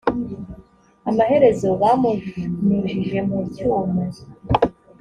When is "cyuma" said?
3.53-4.01